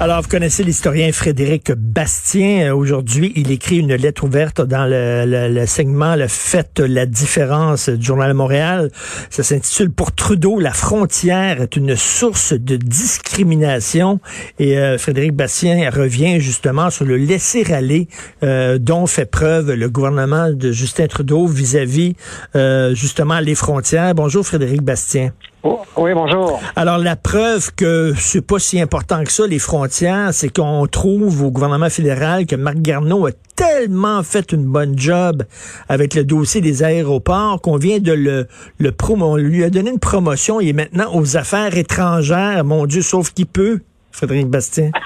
[0.00, 2.68] Alors, vous connaissez l'historien Frédéric Bastien.
[2.68, 7.04] Euh, Aujourd'hui, il écrit une lettre ouverte dans le, le- le segment Le fait la
[7.04, 8.90] différence du Journal de Montréal.
[9.28, 14.20] Ça s'intitule Pour Trudeau, la frontière est une source de discrimination.
[14.60, 18.06] Et euh, Frédéric Bastien revient justement sur le laisser-aller
[18.44, 22.14] euh, dont fait preuve le gouvernement de Justin Trudeau vis-à-vis
[22.54, 24.14] euh, justement les frontières.
[24.14, 25.32] Bonjour Frédéric Bastien.
[25.64, 26.60] Oh, oui, bonjour.
[26.76, 31.42] Alors, la preuve que c'est pas si important que ça, les frontières, c'est qu'on trouve
[31.42, 35.42] au gouvernement fédéral que Marc Garneau a tellement fait une bonne job
[35.88, 38.46] avec le dossier des aéroports qu'on vient de le,
[38.78, 40.60] le promo, on lui a donné une promotion.
[40.60, 42.62] Il est maintenant aux affaires étrangères.
[42.64, 43.80] Mon Dieu, sauf qu'il peut,
[44.12, 44.90] Frédéric Bastien.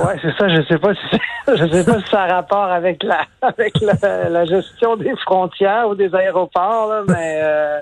[0.00, 0.48] Ouais, c'est ça.
[0.48, 3.72] Je sais pas si c'est- je sais pas si ça a rapport avec la avec
[3.80, 7.78] la, la gestion des frontières ou des aéroports, là, mais euh,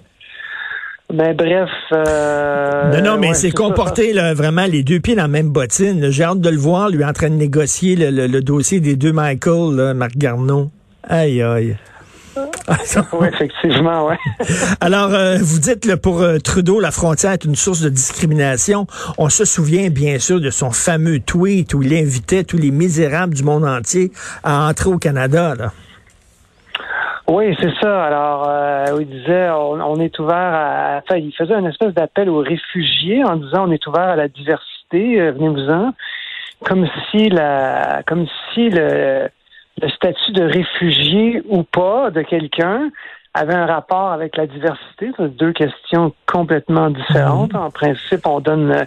[1.15, 1.71] mais bref.
[1.93, 3.55] euh, non, non, mais ouais, c'est ça.
[3.55, 6.11] comporté là, vraiment les deux pieds dans la même bottine.
[6.11, 8.97] J'ai hâte de le voir, lui en train de négocier le, le- le dossier des
[8.97, 10.71] deux Michael, là, Marc Garneau.
[11.09, 11.77] Aïe, aïe.
[13.13, 14.17] Oui, effectivement, ouais.
[14.81, 18.89] Alors, euh, vous dites là, pour euh, Trudeau, la frontière est une source de discrimination.
[19.19, 23.35] On se souvient bien sûr de son fameux tweet où il invitait tous les misérables
[23.35, 24.11] du monde entier
[24.43, 25.55] à entrer au Canada.
[25.57, 25.73] Là.
[27.27, 28.05] Oui, c'est ça.
[28.05, 30.99] Alors, euh, il disait, on, on est ouvert à.
[31.03, 34.29] Enfin, il faisait une espèce d'appel aux réfugiés en disant, on est ouvert à la
[34.29, 35.21] diversité.
[35.21, 35.93] euh, Venez-vous-en.
[36.61, 39.29] Comme si la, comme si le,
[39.81, 42.91] le statut de réfugié ou pas de quelqu'un
[43.35, 45.11] avait un rapport avec la diversité.
[45.17, 47.55] C'est deux questions complètement différentes.
[47.55, 48.87] En principe, on donne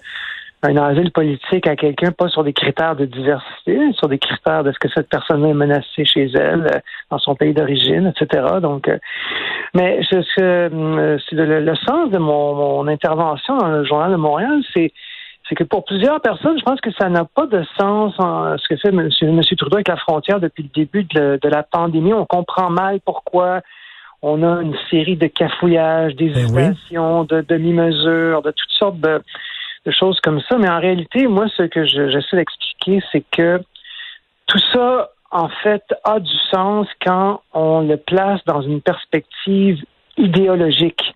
[0.63, 4.71] un asile politique à quelqu'un pas sur des critères de diversité, sur des critères de
[4.71, 6.79] ce que cette personne est menacée chez elle, euh,
[7.11, 8.43] dans son pays d'origine, etc.
[8.61, 8.97] Donc, euh,
[9.75, 14.61] mais euh, c'est le, le sens de mon, mon intervention dans le journal de Montréal,
[14.73, 14.91] c'est
[15.47, 18.67] c'est que pour plusieurs personnes, je pense que ça n'a pas de sens en ce
[18.67, 19.09] que fait M.
[19.33, 22.13] Monsieur Trudeau avec la frontière depuis le début de, de la pandémie.
[22.13, 23.61] On comprend mal pourquoi
[24.21, 29.21] on a une série de cafouillages, d'hésitations, de demi-mesures, de toutes sortes de
[29.91, 30.57] choses comme ça.
[30.57, 33.61] Mais en réalité, moi, ce que je- j'essaie d'expliquer, c'est que
[34.47, 39.83] tout ça, en fait, a du sens quand on le place dans une perspective
[40.17, 41.13] idéologique.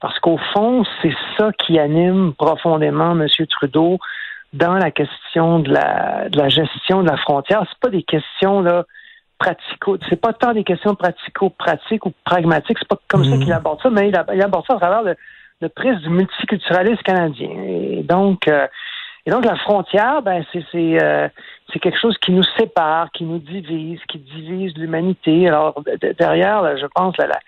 [0.00, 3.26] Parce qu'au fond, c'est ça qui anime profondément M.
[3.48, 3.98] Trudeau
[4.52, 7.62] dans la question de la, de la gestion de la frontière.
[7.68, 8.84] C'est pas des questions là
[9.38, 12.78] pratico, c'est pas tant des questions pratico-pratiques ou pragmatiques.
[12.78, 13.40] C'est pas comme ça Mhm.
[13.44, 15.14] qu'il aborde ça, mais il aborde ça à travers le,
[15.60, 17.50] le prisme du multiculturalisme canadien.
[17.66, 18.66] Et donc, euh,
[19.24, 21.28] et donc la frontière, ben c'est euh,
[21.80, 25.48] quelque chose qui nous sépare, qui nous divise, qui divise l'humanité.
[25.48, 27.40] Alors de- de- derrière, là, je pense la, la,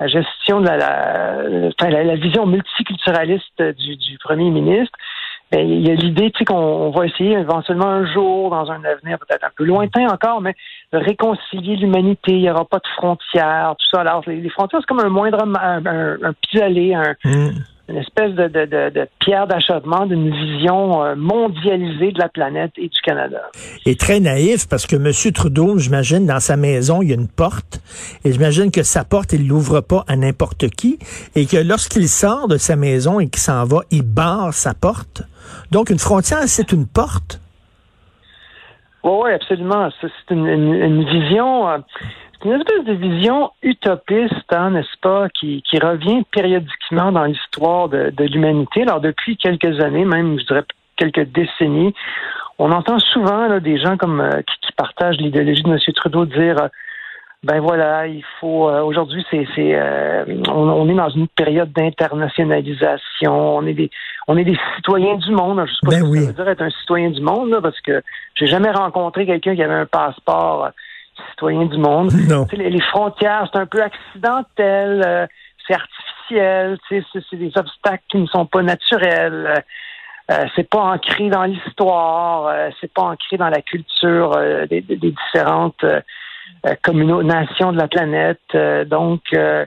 [0.00, 4.98] la gestion de la, enfin, la, la vision multiculturaliste du, du premier ministre.
[5.52, 8.70] Ben, il y a l'idée tu sais, qu'on on va essayer éventuellement un jour, dans
[8.70, 10.54] un avenir peut-être un peu lointain encore, mais
[10.92, 12.32] de réconcilier l'humanité.
[12.32, 14.00] Il n'y aura pas de frontières, tout ça.
[14.00, 17.50] Alors, les, frontières, c'est comme un moindre un, un, un pis-aller, un, Hmm.
[17.92, 22.72] Une espèce de, de, de, de pierre d'achoppement d'une vision euh, mondialisée de la planète
[22.76, 23.42] et du Canada.
[23.84, 25.12] Et très naïf parce que M.
[25.32, 27.80] Trudeau, j'imagine, dans sa maison, il y a une porte.
[28.24, 30.98] Et j'imagine que sa porte, il l'ouvre pas à n'importe qui.
[31.34, 35.22] Et que lorsqu'il sort de sa maison et qu'il s'en va, il barre sa porte.
[35.70, 37.40] Donc, une frontière, c'est une porte.
[39.04, 39.90] Oui, oui, absolument.
[40.00, 41.78] C'est une, une, une vision, euh,
[42.44, 48.10] une espèce de vision utopiste, hein, n'est-ce pas, qui, qui revient périodiquement dans l'histoire de,
[48.10, 48.82] de l'humanité.
[48.82, 50.64] Alors, depuis quelques années, même, je dirais
[50.96, 51.94] quelques décennies,
[52.58, 55.78] on entend souvent là, des gens comme euh, qui, qui partagent l'idéologie de M.
[55.94, 56.68] Trudeau dire euh,
[57.44, 61.72] ben voilà, il faut euh, aujourd'hui c'est c'est euh, on, on est dans une période
[61.72, 63.90] d'internationalisation, on est des
[64.28, 65.64] on est des citoyens du monde.
[65.66, 66.20] Je sais pas Ben ce que oui.
[66.20, 68.00] ça veut dire être un citoyen du monde là, parce que
[68.36, 70.70] j'ai jamais rencontré quelqu'un qui avait un passeport
[71.18, 72.10] euh, citoyen du monde.
[72.28, 72.46] Non.
[72.52, 75.26] Les, les frontières, c'est un peu accidentel, euh,
[75.66, 77.04] c'est artificiel, c'est,
[77.36, 79.62] des obstacles qui ne sont pas naturels.
[80.30, 84.80] euh, c'est pas ancré dans l'histoire, euh, c'est pas ancré dans la culture euh, des,
[84.80, 86.00] des- des différentes euh,
[86.66, 88.40] euh, communautés, nations de la planète.
[88.54, 89.66] euh, donc, euh,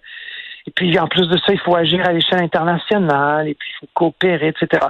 [0.68, 3.80] et puis en plus de ça, il faut agir à l'échelle internationale, et puis il
[3.81, 4.88] faut coopérer, etc.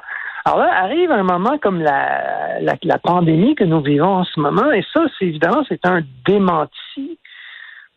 [0.47, 4.39] Alors là, arrive un moment comme la, la, la pandémie que nous vivons en ce
[4.39, 7.17] moment, et ça, c'est évidemment, c'est un démenti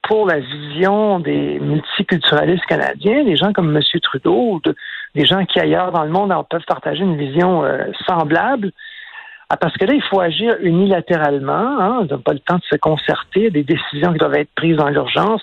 [0.08, 3.82] pour la vision des multiculturalistes canadiens, des gens comme M.
[4.02, 4.62] Trudeau,
[5.14, 8.72] des gens qui ailleurs dans le monde en peuvent partager une vision euh, semblable.
[9.50, 11.52] Ah, parce que là, il faut agir unilatéralement.
[11.80, 13.50] Hein, on n'a pas le temps de se concerter.
[13.50, 15.42] Des décisions qui doivent être prises dans l'urgence.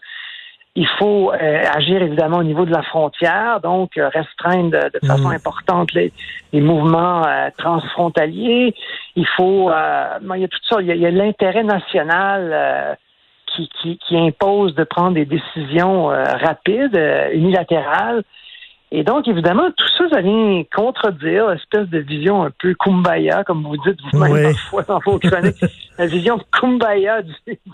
[0.78, 5.30] Il faut euh, agir évidemment au niveau de la frontière, donc euh, restreindre de, façon
[5.30, 5.36] mm.
[5.36, 6.12] importante les,
[6.54, 8.76] mouvements euh, transfrontaliers.
[9.16, 10.82] Il faut, il y a tout ça.
[10.82, 12.98] Il y a, l'intérêt national
[13.48, 17.00] qui, qui, qui, impose de prendre des décisions rapides,
[17.34, 18.24] unilatérales.
[18.92, 23.64] Et donc, évidemment, tout ça, ça vient contredire l'espèce de vision un peu kumbaya, comme
[23.64, 25.64] vous dites vous-même parfois dans vos chroniques,
[25.98, 27.34] la vision kumbaya du,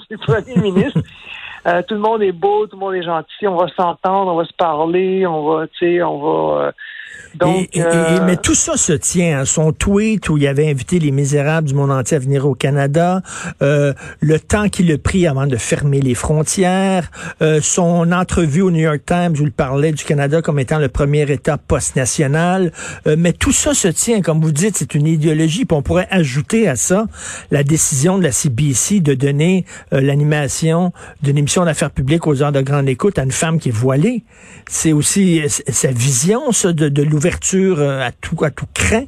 [0.09, 1.01] du premier ministre.
[1.67, 4.35] Euh, tout le monde est beau, tout le monde est gentil, on va s'entendre, on
[4.35, 6.63] va se parler, on va, tu sais, on va.
[6.65, 6.71] Euh,
[7.35, 9.39] donc, euh, mais tout ça se tient.
[9.39, 12.55] à Son tweet où il avait invité les misérables du monde entier à venir au
[12.55, 13.21] Canada,
[13.59, 17.09] le temps qu'il a pris avant de fermer les frontières,
[17.61, 21.29] son entrevue au New York Times où il parlait du Canada comme étant le premier
[21.31, 22.71] État post-national.
[23.17, 25.65] mais tout ça se tient, comme vous dites, c'est une idéologie.
[25.65, 27.07] Puis on pourrait ajouter à ça
[27.49, 30.91] la décision de la CBC de donner l'animation
[31.21, 34.23] d'une émission d'affaires publiques aux heures de grande écoute à une femme qui est voilée.
[34.69, 39.05] C'est aussi sa vision, ça, de, l'ouverture euh, à tout, à tout craint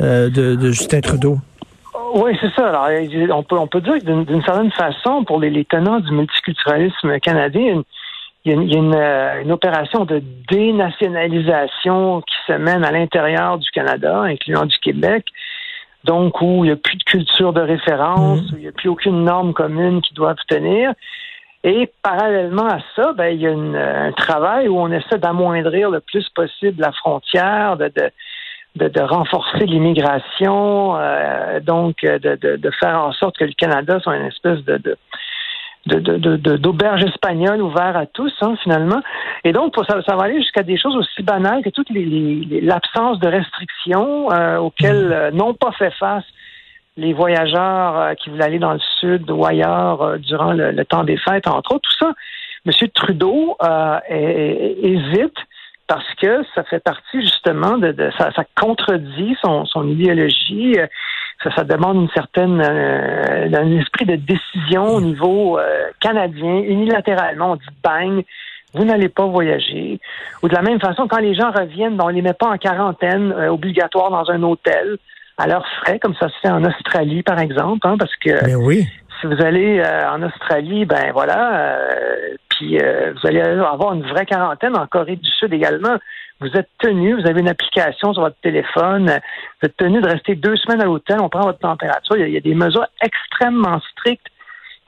[0.00, 1.38] euh, de, Justin Trudeau?
[2.14, 2.68] Oui, c'est ça.
[2.68, 2.88] Alors,
[3.30, 7.82] on peut, on peut dire que d'une certaine façon, pour les, tenants du multiculturalisme canadien,
[8.44, 13.70] il y a, une, euh, une, opération de dénationalisation qui se mène à l'intérieur du
[13.70, 15.24] Canada, incluant du Québec,
[16.04, 18.54] donc où il n'y a plus de culture de référence, mmh.
[18.54, 20.92] où il n'y a plus aucune norme commune qui doit tenir.
[21.66, 26.00] Et parallèlement à ça, ben, il y a un travail où on essaie d'amoindrir le
[26.00, 27.90] plus possible la frontière, de,
[28.76, 34.16] de, de, renforcer l'immigration, euh, donc de, de, faire en sorte que le Canada soit
[34.16, 34.98] une espèce de, de
[35.86, 39.00] d'auberge espagnole ouverte à tous, hein, finalement.
[39.44, 43.28] Et donc, ça, ça va aller jusqu'à des choses aussi banales que toute l'absence de
[43.28, 46.24] restrictions euh, auxquelles euh, n'ont pas fait face
[46.96, 51.04] les voyageurs euh, qui voulaient aller dans le sud ou ailleurs euh, durant le, temps
[51.04, 52.12] des fêtes, entre autres, tout ça.
[52.66, 52.88] M.
[52.94, 55.36] Trudeau euh, hésite
[55.86, 60.76] parce que ça fait partie justement de, ça, ça, contredit son, son idéologie.
[61.42, 65.58] Ça, ça demande une certaine un esprit de décision au niveau
[66.00, 67.52] canadien, unilatéralement.
[67.52, 68.24] On dit bang,
[68.72, 70.00] vous n'allez pas voyager.
[70.42, 72.56] Ou de la même façon, quand les gens reviennent, ben, on les met pas en
[72.56, 74.96] quarantaine obligatoire dans un hôtel
[75.36, 78.56] à leurs frais, comme ça se fait en Australie, par exemple, hein, parce que ben
[78.56, 78.86] oui.
[79.20, 84.02] si vous allez euh, en Australie, ben voilà, euh, puis euh, vous allez avoir une
[84.02, 85.96] vraie quarantaine en Corée du Sud également.
[86.40, 90.34] Vous êtes tenu, vous avez une application sur votre téléphone, vous êtes tenu de rester
[90.34, 92.16] deux semaines à l'hôtel, on prend votre température.
[92.16, 94.26] Il y, a, des mesures extrêmement strictes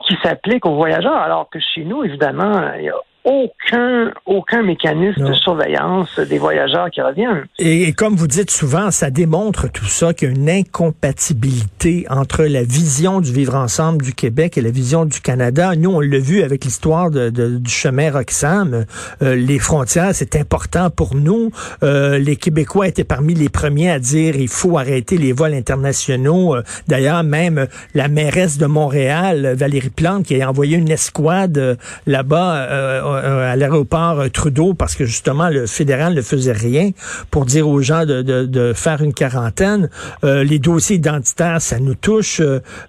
[0.05, 2.95] qui s'appliquent aux voyageurs, alors que chez nous, évidemment, il y a
[3.27, 7.43] aucun, aucun mécanisme de surveillance des voyageurs qui reviennent.
[7.59, 12.45] Et, comme vous dites souvent, ça démontre tout ça qu'il y a une incompatibilité entre
[12.45, 15.75] la vision du vivre ensemble du Québec et la vision du Canada.
[15.75, 18.85] Nous, on l'a vu avec l'histoire de, du chemin Roxham.
[19.21, 21.51] Euh, les frontières, c'est important pour nous.
[21.83, 26.55] Euh, les Québécois étaient parmi les premiers à dire il faut arrêter les vols internationaux.
[26.55, 33.16] Euh, d'ailleurs, même la mairesse de Montréal, Valérie Plante, qui a envoyé une escouade là-bas
[33.17, 36.91] à l'aéroport euh, Trudeau parce que justement le fédéral ne faisait rien
[37.31, 39.89] pour dire aux gens de, faire une quarantaine.
[40.23, 42.41] Euh, les dossiers identitaires, ça nous touche.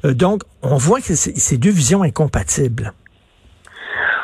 [0.04, 2.92] donc, on voit que c'est deux visions incompatibles.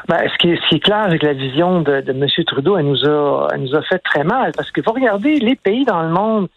[0.08, 2.26] Ben, ce, qui est, clair avec la vision de, M.
[2.46, 5.84] Trudeau, elle nous, a, nous a fait très mal parce que vous regardez les pays
[5.84, 6.48] dans le monde,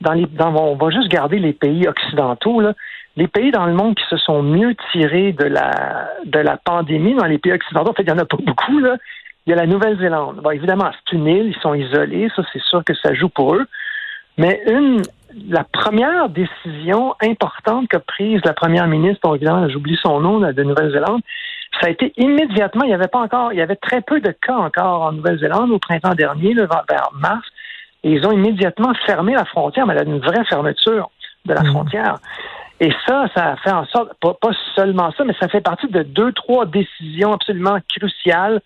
[0.00, 2.72] dans les, dans, on va juste garder les pays occidentaux, là,
[3.18, 7.14] les pays dans le monde qui se sont mieux tirés de la, de la pandémie,
[7.16, 8.96] dans les pays occidentaux, en fait, il n'y en a pas beaucoup, là.
[9.44, 10.36] Il y a la Nouvelle-Zélande.
[10.36, 13.56] Bon, évidemment, c'est une île, ils sont isolés, ça, c'est sûr que ça joue pour
[13.56, 13.66] eux.
[14.36, 15.02] Mais une,
[15.48, 21.20] la première décision importante qu'a prise la première ministre, exemple, j'oublie son nom, de Nouvelle-Zélande,
[21.80, 24.30] ça a été immédiatement, il n'y avait pas encore, il y avait très peu de
[24.30, 27.46] cas encore en Nouvelle-Zélande au printemps dernier, le vers mars,
[28.04, 31.10] et ils ont immédiatement fermé la frontière, mais elle a une vraie fermeture
[31.46, 31.72] de la mmh.
[31.72, 32.18] frontière.
[32.80, 34.36] Et ça, ça fait en sorte, pas,
[34.76, 38.60] seulement ça, mais ça fait partie de deux, trois décisions absolument cruciales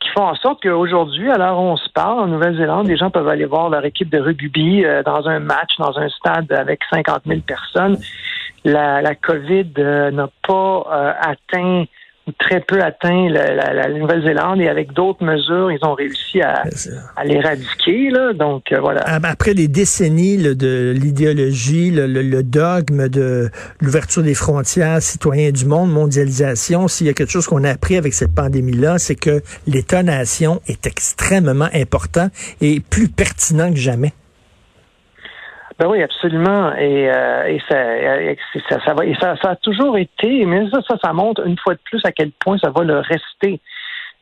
[0.00, 3.46] qui font en sorte qu'aujourd'hui, alors on se parle en Nouvelle-Zélande, les gens peuvent aller
[3.46, 7.40] voir leur équipe de rugby euh, dans un match, dans un stade avec 50 000
[7.40, 7.98] personnes.
[8.64, 11.84] La, la COVID euh, n'a pas euh, atteint
[12.38, 16.64] très peu atteint la, Nouvelle-Zélande et avec d'autres mesures, ils ont réussi à,
[17.24, 18.10] l'éradiquer.
[18.34, 19.02] Donc euh, voilà.
[19.06, 23.50] Après des décennies de l'idéologie, le, dogme de
[23.80, 27.96] l'ouverture des frontières, citoyens du monde, mondialisation, s'il y a quelque chose qu'on a appris
[27.96, 32.28] avec cette pandémie-là, c'est que l'État-nation est extrêmement important
[32.60, 34.12] et plus pertinent que jamais.
[35.78, 36.72] Ben oui, absolument.
[36.76, 40.96] Et, euh, et, ça, ça, va, et ça, ça a toujours été, mais ça, ça,
[41.02, 43.60] ça montre une fois de plus à quel point ça va le rester.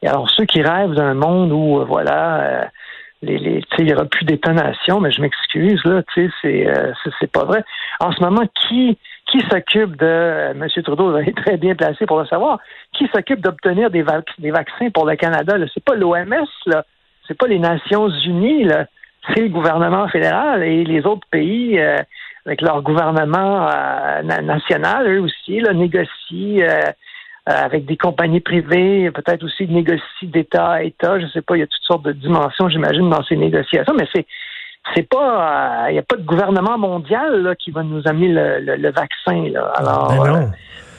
[0.03, 2.65] Et alors, ceux qui rêvent d'un monde où, euh, voilà, euh,
[3.21, 6.93] les, les, il n'y aura plus d'étonnation, mais je m'excuse, là, tu sais, c'est, euh,
[7.21, 7.63] c'est pas vrai.
[8.01, 8.99] En ce moment, qui,
[9.31, 10.67] qui s'occupe de, euh, M.
[10.83, 12.59] Trudeau est très bien placé pour le savoir,
[12.93, 14.05] qui s'occupe d'obtenir des,
[14.39, 15.55] des vaccins pour le Canada?
[15.73, 16.85] C'est pas l'OMS, là.
[17.29, 18.87] C'est pas les Nations Unies, là.
[19.29, 21.99] C'est le gouvernement fédéral et les autres pays, euh,
[22.45, 26.81] avec leur gouvernement euh, national, eux aussi, là, négocient euh,
[27.47, 31.21] avec des compagnies privées, peut-être aussi négocient d'État à État.
[31.21, 34.09] Je sais pas, il y a toutes sortes de dimensions, j'imagine, dans ces négociations, mais
[34.13, 34.27] c'est
[34.97, 38.59] c'est pas, il n'y a pas de gouvernement mondial là, qui va nous amener le,
[38.59, 39.49] le, le vaccin.
[39.53, 39.73] Là.
[39.77, 40.51] Alors, ben non.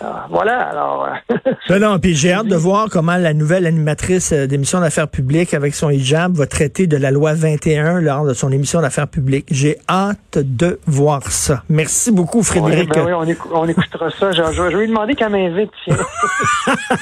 [0.04, 1.08] Euh, voilà, alors.
[1.70, 5.54] ben non, puis j'ai hâte de voir comment la nouvelle animatrice euh, d'émission d'affaires publiques
[5.54, 9.46] avec son hijab va traiter de la loi 21 lors de son émission d'affaires publiques.
[9.50, 11.64] J'ai hâte de voir ça.
[11.70, 12.90] Merci beaucoup, Frédéric.
[12.96, 14.32] Oui, ben oui on, écoutera ça.
[14.32, 15.72] Je, je, vais lui demander qu'elle m'invite.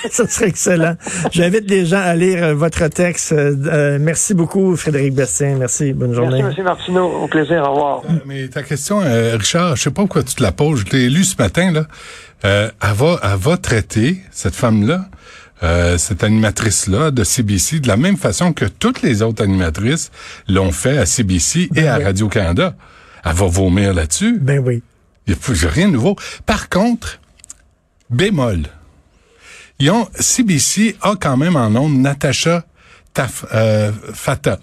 [0.10, 0.96] ça serait excellent.
[1.31, 3.31] J'invite les gens à lire euh, votre texte.
[3.31, 5.55] Euh, merci beaucoup, Frédéric Bastien.
[5.58, 5.93] Merci.
[5.93, 6.43] Bonne journée.
[6.43, 6.65] Merci, M.
[6.65, 7.08] Martineau.
[7.24, 7.63] Au plaisir.
[7.63, 8.01] Au revoir.
[8.25, 10.84] mais ta question, Richard, je sais pas pourquoi tu te la poses.
[10.86, 11.86] Je l'ai lu ce matin, là.
[12.44, 15.10] Euh, elle, va, elle va traiter cette femme-là,
[15.64, 20.12] euh, cette animatrice-là de CBC, de la même façon que toutes les autres animatrices
[20.48, 22.76] l'ont fait à CBC et à Radio-Canada.
[23.24, 24.40] Elle va vomir là-dessus.
[24.40, 24.82] Ben oui.
[25.28, 26.16] Il n'y a, rien de nouveau.
[26.48, 27.20] Par contre,
[28.10, 28.64] bémol.
[29.78, 32.66] Ils ont, CBC a quand même en nom Natacha
[33.14, 34.60] Taf, euh, Fata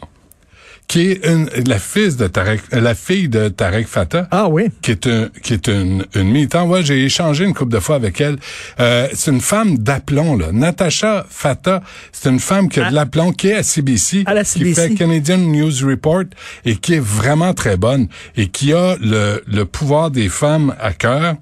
[0.88, 4.26] qui est une, la fille de Tarek, la fille de Tarek Fatah.
[4.30, 4.68] Ah oui.
[4.80, 6.68] Qui est un, qui est une, une militante.
[6.70, 8.36] Ouais, j'ai échangé une couple de fois avec elle.
[8.80, 10.46] Euh, c'est une femme d'aplomb, là.
[10.50, 12.92] Natacha Fatah, c'est une femme qui a de ah.
[12.92, 16.24] l'aplomb, qui est à CBC, à la CBC, qui fait Canadian News Report
[16.64, 20.94] et qui est vraiment très bonne et qui a le, le pouvoir des femmes à
[20.94, 21.34] cœur.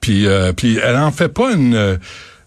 [0.00, 1.98] Puis, euh, puis elle en fait pas une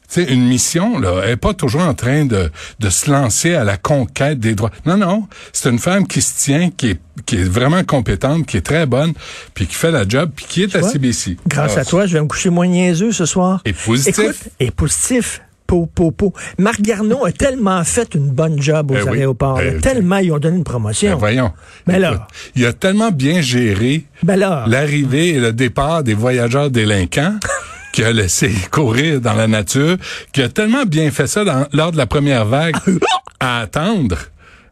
[0.07, 2.49] c'est une mission, là, elle est pas toujours en train de,
[2.79, 4.71] de se lancer à la conquête des droits.
[4.85, 8.57] Non, non, c'est une femme qui se tient, qui est, qui est vraiment compétente, qui
[8.57, 9.13] est très bonne,
[9.53, 11.37] puis qui fait la job, puis qui est à CBC.
[11.47, 13.61] Grâce à toi, je vais me coucher moins niaiseux ce soir.
[13.65, 14.19] Et positif.
[14.19, 15.41] Écoute, et positif.
[15.67, 16.33] Po, po, po.
[16.57, 19.57] Marc Garneau a tellement fait une bonne job aux ben aéroports.
[19.57, 21.11] Ben, tellement ils ont donné une promotion.
[21.11, 21.51] Ben voyons.
[21.85, 27.35] Mais là, il a tellement bien géré l'arrivée et le départ des voyageurs délinquants.
[27.97, 29.97] qui a laissé courir dans la nature,
[30.31, 32.75] qui a tellement bien fait ça dans, lors de la première vague,
[33.39, 34.17] à attendre.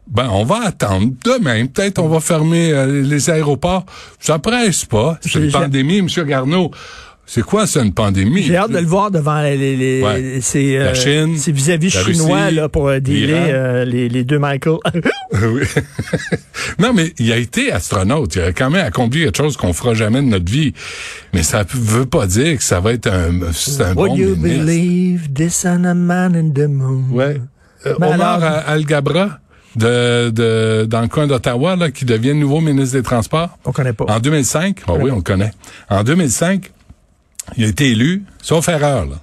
[0.06, 1.12] Ben, on va attendre.
[1.24, 3.84] Demain, peut-être on va fermer euh, les aéroports.
[4.20, 5.18] Ça presse pas.
[5.22, 6.08] C'est une pandémie, M.
[6.24, 6.70] Garneau.
[7.28, 8.42] C'est quoi ça, une pandémie?
[8.44, 10.38] J'ai hâte de le voir devant les, les, ouais.
[10.40, 14.78] ces, la Chine, vis-à-vis chinois là, pour euh, dealer euh, les, les, deux Michael.
[15.32, 15.62] oui.
[16.78, 18.36] non, mais il a été astronaute.
[18.36, 20.72] Il a quand même accompli quelque chose qu'on fera jamais de notre vie.
[21.34, 24.64] Mais ça veut pas dire que ça va être un, un Would bon you ministre.
[24.64, 27.06] believe this and a man in the moon?
[27.10, 27.40] Ouais.
[27.86, 28.68] Euh, Omar alors...
[28.68, 29.40] Algabra.
[29.74, 33.58] De, de, dans le coin d'Ottawa, là, qui devient nouveau ministre des Transports.
[33.66, 34.06] On connaît pas.
[34.08, 35.50] En 2005, oh, oui, on le connaît.
[35.90, 36.70] En 2005,
[37.56, 39.16] il a été élu, sauf erreur, là.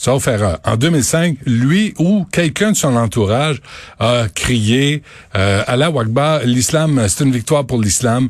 [0.00, 0.60] Sauf erreur.
[0.64, 3.60] En 2005, lui ou quelqu'un de son entourage
[3.98, 5.02] a crié
[5.36, 8.28] euh, Allah Wakbar, l'islam, c'est une victoire pour l'islam,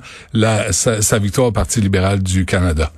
[0.70, 2.90] sa, sa victoire au Parti libéral du Canada.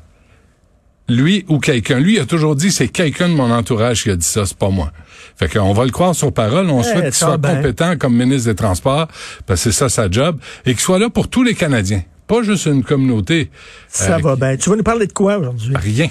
[1.09, 1.99] Lui ou quelqu'un.
[1.99, 4.71] Lui a toujours dit c'est quelqu'un de mon entourage qui a dit ça, c'est pas
[4.71, 4.93] moi.
[5.37, 8.55] Fait qu'on va le croire sur parole, on souhaite qu'il soit compétent comme ministre des
[8.55, 9.09] Transports,
[9.47, 12.43] parce que c'est ça sa job, et qu'il soit là pour tous les Canadiens pas
[12.45, 13.51] juste une communauté.
[13.89, 14.57] Ça va bien.
[14.57, 15.75] Tu vas nous parler de quoi aujourd'hui?
[15.77, 16.09] Rien.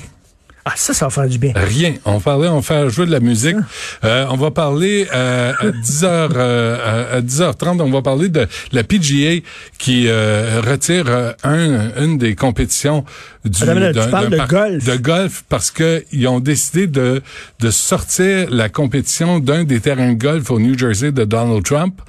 [0.65, 1.53] Ah, ça, ça va faire du bien.
[1.55, 1.93] Rien.
[2.03, 3.55] On parlait, on va faire jouer de la musique.
[4.01, 4.05] Ah.
[4.07, 6.03] Euh, on va parler euh, à 10h,
[6.35, 9.41] euh, à 10h30, on va parler de la PGA
[9.77, 13.05] qui euh, retire euh, un, une des compétitions
[13.45, 14.85] du tu parles de golf.
[14.85, 17.21] De golf parce que ils ont décidé de
[17.59, 22.01] de sortir la compétition d'un des terrains de golf au New Jersey de Donald Trump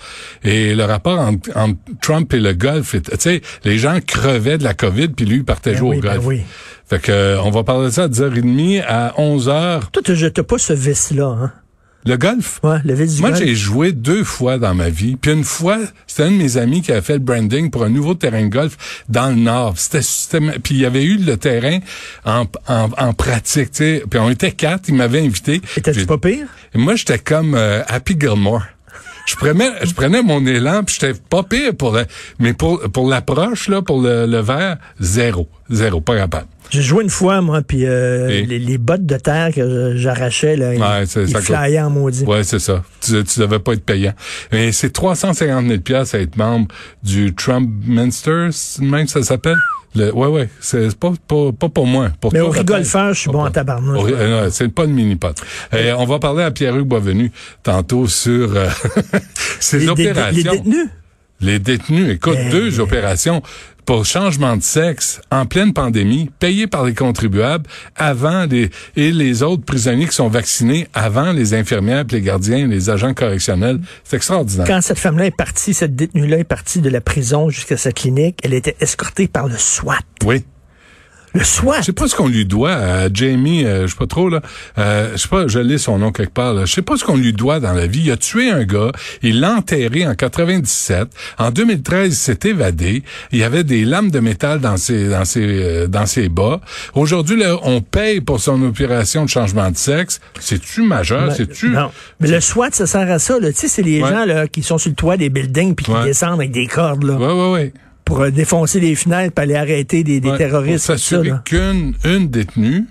[0.43, 4.65] et le rapport entre, entre Trump et le golf, tu sais, les gens crevaient de
[4.65, 6.27] la Covid puis lui partait ben jouer au ben golf.
[6.27, 6.41] oui.
[6.89, 9.91] Fait que, euh, on va parler de ça à 10h30 à 11h.
[9.93, 11.53] Toi, tu jettes pas ce vice-là, hein?
[12.07, 12.61] Le golf?
[12.63, 13.43] Ouais, le du Moi, golf.
[13.43, 15.17] j'ai joué deux fois dans ma vie.
[15.17, 17.91] Puis une fois, c'était un de mes amis qui avait fait le branding pour un
[17.91, 19.75] nouveau terrain de golf dans le Nord.
[19.77, 20.01] C'était,
[20.61, 21.79] puis il y avait eu le terrain
[22.25, 24.03] en, en, en pratique, tu sais.
[24.09, 25.61] Puis on était quatre, il m'avait invité.
[25.77, 26.47] Étais-tu pas pire?
[26.75, 28.63] Et moi, j'étais comme euh, Happy Gilmore.
[29.31, 32.05] Je prenais, je prenais mon élan, puis j'étais pas pire pour le,
[32.41, 36.49] mais pour pour l'approche là, pour le, le verre, zéro, zéro, pas capable.
[36.71, 40.71] J'ai joué une fois, moi, puis euh, les, les, bottes de terre que j'arrachais, là,
[40.71, 42.25] ouais, ils, ils flyaient en maudit.
[42.25, 42.83] Ouais, c'est ça.
[43.01, 44.15] Tu, tu devais pas être payant.
[44.53, 46.69] Mais c'est 350 000 pièces à être membre
[47.03, 48.49] du Trump Minster,
[48.81, 49.57] même ça s'appelle?
[49.97, 52.11] Le, ouais, ouais, c'est pas, pas, pas pour moi.
[52.21, 53.51] Pour Mais au rigolfeur, je suis bon en
[54.03, 55.35] ri- euh, c'est pas le mini-pot.
[55.75, 57.33] Euh, on va parler à Pierre-Hugues Boisvenu
[57.65, 58.69] tantôt sur euh,
[59.59, 60.37] ces Les, dé- opérations.
[60.53, 60.89] les détenus?
[61.41, 63.43] Les détenus, écoute, deux opérations
[63.91, 69.43] pour changement de sexe en pleine pandémie, payées par les contribuables avant les et les
[69.43, 73.81] autres prisonniers qui sont vaccinés avant les infirmières, les gardiens, les agents correctionnels.
[74.05, 74.65] C'est extraordinaire.
[74.65, 78.39] Quand cette femme-là est partie, cette détenue-là est partie de la prison jusqu'à sa clinique,
[78.45, 79.99] elle était escortée par le SWAT.
[80.25, 80.45] Oui.
[81.33, 81.81] Le SWAT!
[81.81, 84.41] Je sais pas ce qu'on lui doit à Jamie, euh, je sais pas trop là.
[84.79, 86.55] Euh, je sais pas, je lis son nom quelque part.
[86.55, 86.65] Là.
[86.65, 88.03] Je sais pas ce qu'on lui doit dans la vie.
[88.07, 88.91] Il a tué un gars,
[89.23, 91.09] il l'a enterré en 97.
[91.39, 93.05] En 2013, il s'est évadé.
[93.31, 96.61] Il y avait des lames de métal dans ses dans ses euh, dans ses bas.
[96.95, 100.21] Aujourd'hui, on paye pour son opération de changement de sexe.
[100.41, 101.29] C'est-tu majeur?
[101.29, 101.91] Ben, C'est-tu Non.
[102.19, 103.39] Mais le SWAT, ça sert à ça.
[103.39, 103.53] là.
[103.53, 104.09] Tu sais, c'est les Ouais.
[104.11, 106.05] gens là, qui sont sur le toit des buildings puis qui Ouais.
[106.05, 107.73] descendent avec des cordes là, Ouais, ouais, ouais.
[108.05, 110.87] Pour euh, défoncer les fenêtres puis aller arrêter des, des Ouais, terroristes.
[110.87, 112.87] Pour s'assurer qu'une une détenue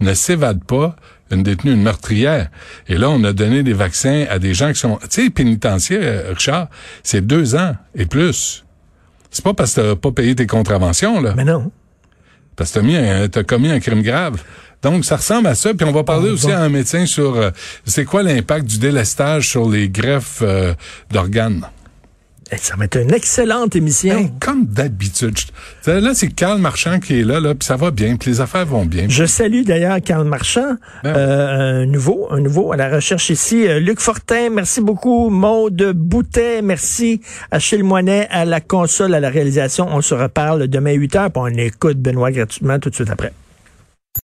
[0.00, 0.96] ne s'évade pas,
[1.30, 2.48] une détenue, une meurtrière.
[2.88, 4.98] Et là, on a donné des vaccins à des gens qui sont...
[5.10, 6.68] Tu sais, pénitentiaire, euh, Richard,
[7.02, 8.64] c'est deux ans et plus.
[9.30, 11.34] C'est pas parce que t'as pas payé tes contraventions, là.
[11.36, 11.70] Mais non.
[12.56, 14.42] Parce que t'as mis un- t'as commis un crime grave.
[14.82, 15.72] Donc, ça ressemble à ça.
[15.74, 16.52] Puis on va parler Ah, aussi bon.
[16.52, 17.34] à un médecin sur...
[17.36, 17.50] euh,
[17.84, 20.74] c'est quoi l'impact du délestage sur les greffes euh,
[21.10, 21.62] d'organes?
[22.54, 24.14] Eh, Ça va être une excellente émission.
[24.14, 25.34] Ben, comme d'habitude.
[25.86, 28.66] Là, c'est Carl Marchand qui est là, là, puis ça va bien, puis les affaires
[28.66, 29.06] vont bien.
[29.08, 33.66] Je salue d'ailleurs Karl Marchand, Ben euh, un nouveau, un nouveau à la recherche ici.
[33.66, 35.30] Euh, Luc Fortin, merci beaucoup.
[35.30, 37.20] Maude Boutet, merci.
[37.50, 39.86] Achille Moinet à la console, à la réalisation.
[39.90, 43.32] On se reparle demain 8 heures, puis on écoute Benoît gratuitement tout de suite après.